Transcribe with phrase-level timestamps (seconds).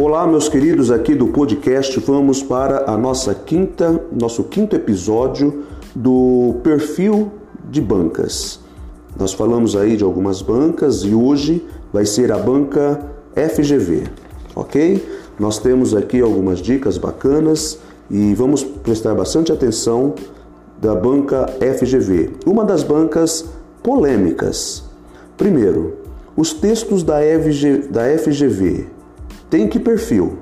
[0.00, 1.98] Olá, meus queridos aqui do podcast.
[1.98, 7.32] Vamos para a nossa quinta, nosso quinto episódio do perfil
[7.68, 8.60] de bancas.
[9.18, 14.04] Nós falamos aí de algumas bancas e hoje vai ser a banca FGV,
[14.54, 15.04] ok?
[15.36, 20.14] Nós temos aqui algumas dicas bacanas e vamos prestar bastante atenção
[20.80, 23.46] da banca FGV, uma das bancas
[23.82, 24.84] polêmicas.
[25.36, 25.96] Primeiro,
[26.36, 28.97] os textos da, FG, da FGV
[29.50, 30.38] têm que perfil?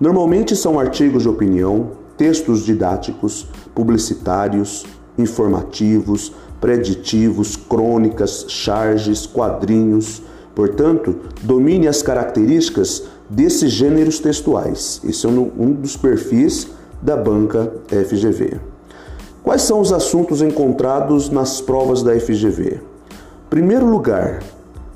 [0.00, 4.86] Normalmente são artigos de opinião, textos didáticos, publicitários,
[5.18, 10.22] informativos, preditivos, crônicas, charges, quadrinhos.
[10.54, 15.00] Portanto, domine as características desses gêneros textuais.
[15.04, 16.68] Esse é um dos perfis
[17.00, 18.58] da banca FGV.
[19.42, 22.80] Quais são os assuntos encontrados nas provas da FGV?
[23.48, 24.42] Primeiro lugar,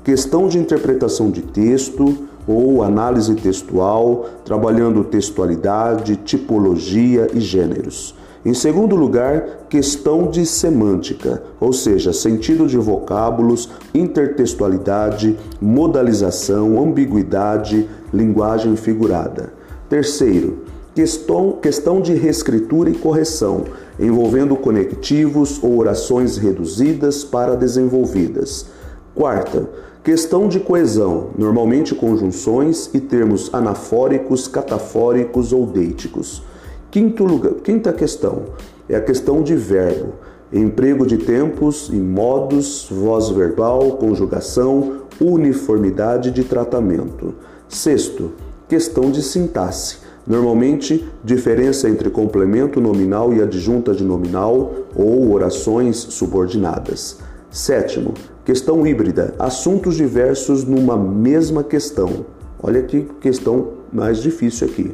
[0.03, 8.15] questão de interpretação de texto ou análise textual, trabalhando textualidade, tipologia e gêneros.
[8.45, 18.75] Em segundo lugar, questão de semântica, ou seja, sentido de vocábulos, intertextualidade, modalização, ambiguidade, linguagem
[18.75, 19.51] figurada.
[19.89, 20.59] Terceiro,
[20.93, 23.63] questão, questão de reescritura e correção,
[23.99, 28.67] envolvendo conectivos ou orações reduzidas para desenvolvidas.
[29.15, 29.67] Quarta,
[30.05, 36.43] questão de coesão, normalmente conjunções e termos anafóricos, catafóricos ou deíticos.
[36.91, 38.43] Quinto lugar, quinta questão
[38.87, 40.13] é a questão de verbo,
[40.53, 47.33] emprego de tempos e modos, voz verbal, conjugação, uniformidade de tratamento.
[47.67, 48.33] Sexto,
[48.69, 57.17] questão de sintaxe, normalmente diferença entre complemento nominal e adjunta de nominal ou orações subordinadas.
[57.55, 62.25] Sétimo, questão híbrida, assuntos diversos numa mesma questão.
[62.61, 64.93] Olha que questão mais difícil aqui.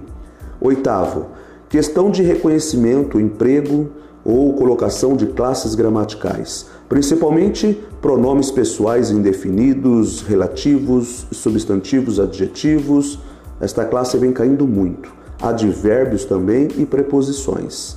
[0.61, 1.25] Oitavo,
[1.71, 3.89] Questão de reconhecimento, emprego
[4.25, 13.19] ou colocação de classes gramaticais, principalmente pronomes pessoais indefinidos, relativos, substantivos, adjetivos.
[13.61, 15.13] Esta classe vem caindo muito.
[15.41, 17.95] Advérbios também e preposições.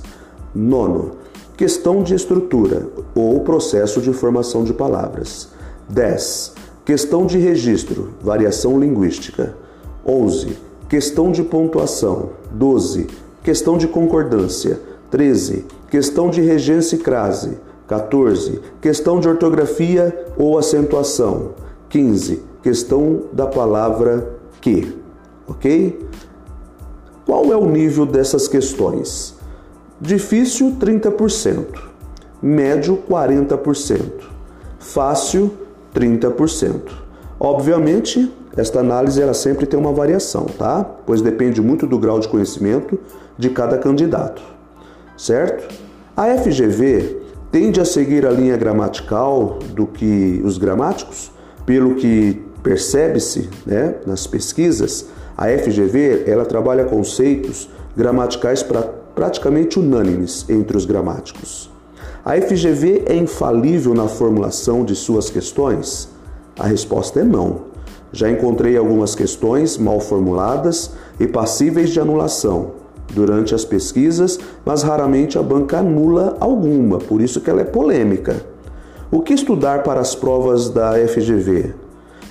[0.55, 1.11] Nono,
[1.57, 5.49] questão de estrutura ou processo de formação de palavras.
[5.89, 6.53] 10.
[6.83, 9.55] Questão de registro, variação linguística.
[10.05, 10.57] 11.
[10.87, 12.29] Questão de pontuação.
[12.51, 13.07] 12
[13.45, 14.79] Questão de concordância.
[15.11, 15.67] 13.
[15.91, 17.59] Questão de regência e crase.
[17.87, 18.59] 14.
[18.81, 21.51] Questão de ortografia ou acentuação.
[21.89, 22.41] 15.
[22.63, 24.97] Questão da palavra que.
[25.47, 26.07] Ok?
[27.23, 29.34] Qual é o nível dessas questões?
[29.99, 31.65] Difícil 30%,
[32.41, 33.99] médio 40%,
[34.77, 35.53] fácil
[35.93, 36.81] 30%.
[37.39, 40.83] Obviamente, esta análise ela sempre tem uma variação, tá?
[41.05, 42.99] Pois depende muito do grau de conhecimento
[43.37, 44.41] de cada candidato,
[45.17, 45.73] certo?
[46.15, 51.31] A FGV tende a seguir a linha gramatical do que os gramáticos,
[51.65, 55.07] pelo que percebe-se né, nas pesquisas,
[55.37, 61.71] a FGV ela trabalha conceitos gramaticais pra, praticamente unânimes entre os gramáticos.
[62.23, 66.09] A FGV é infalível na formulação de suas questões?
[66.59, 67.61] A resposta é não.
[68.11, 72.71] Já encontrei algumas questões mal formuladas e passíveis de anulação
[73.13, 78.41] durante as pesquisas, mas raramente a banca anula alguma, por isso que ela é polêmica.
[79.11, 81.73] O que estudar para as provas da FGV?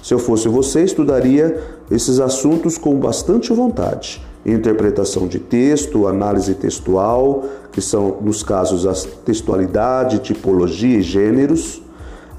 [0.03, 4.23] Se eu fosse você, estudaria esses assuntos com bastante vontade.
[4.45, 8.93] Interpretação de texto, análise textual, que são, nos casos, a
[9.25, 11.83] textualidade, tipologia e gêneros,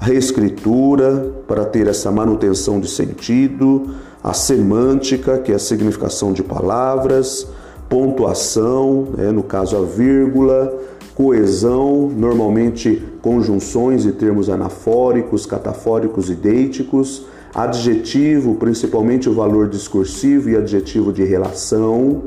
[0.00, 7.46] reescritura, para ter essa manutenção de sentido, a semântica, que é a significação de palavras,
[7.88, 10.72] pontuação, né, no caso a vírgula,
[11.14, 20.56] coesão, normalmente conjunções e termos anafóricos, catafóricos e deíticos, adjetivo, principalmente o valor discursivo e
[20.56, 22.24] adjetivo de relação,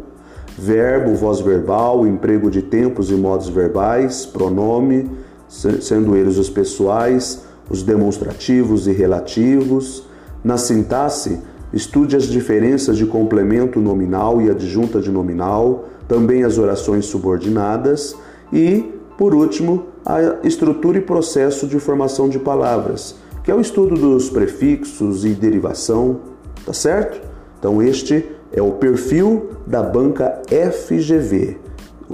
[0.57, 5.09] verbo, voz verbal, emprego de tempos e modos verbais, pronome,
[5.47, 10.03] sendo eles os pessoais, os demonstrativos e relativos.
[10.43, 11.39] Na sintaxe,
[11.71, 18.15] Estude as diferenças de complemento nominal e adjunta de nominal, também as orações subordinadas.
[18.51, 23.15] E, por último, a estrutura e processo de formação de palavras,
[23.49, 26.19] que é o estudo dos prefixos e derivação,
[26.63, 27.19] tá certo?
[27.57, 28.23] Então este
[28.53, 31.57] é o perfil da banca FGV,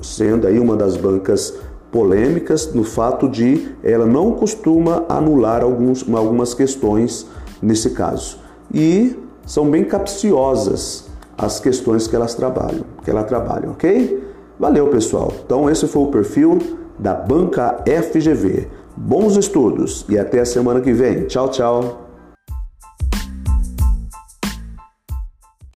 [0.01, 1.53] sendo aí uma das bancas
[1.91, 7.27] polêmicas no fato de ela não costuma anular alguns, algumas questões
[7.61, 8.39] nesse caso.
[8.73, 14.23] E são bem capciosas as questões que elas trabalham, que ela trabalha, ok?
[14.57, 15.33] Valeu, pessoal.
[15.45, 16.59] Então esse foi o perfil
[16.97, 18.69] da Banca FGV.
[18.97, 21.25] Bons estudos e até a semana que vem.
[21.25, 22.04] Tchau, tchau.